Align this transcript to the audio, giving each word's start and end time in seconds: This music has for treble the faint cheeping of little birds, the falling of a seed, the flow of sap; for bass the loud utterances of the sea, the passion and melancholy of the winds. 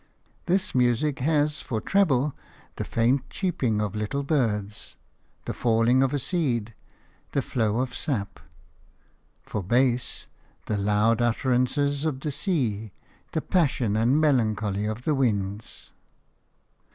This 0.47 0.73
music 0.73 1.19
has 1.19 1.61
for 1.61 1.79
treble 1.79 2.33
the 2.77 2.83
faint 2.83 3.29
cheeping 3.29 3.79
of 3.79 3.93
little 3.93 4.23
birds, 4.23 4.95
the 5.45 5.53
falling 5.53 6.01
of 6.01 6.11
a 6.11 6.17
seed, 6.17 6.73
the 7.33 7.41
flow 7.43 7.81
of 7.81 7.93
sap; 7.93 8.39
for 9.43 9.61
bass 9.61 10.25
the 10.65 10.75
loud 10.75 11.21
utterances 11.21 12.03
of 12.03 12.21
the 12.21 12.31
sea, 12.31 12.91
the 13.33 13.41
passion 13.43 13.95
and 13.95 14.19
melancholy 14.19 14.87
of 14.87 15.03
the 15.03 15.13
winds. 15.13 15.93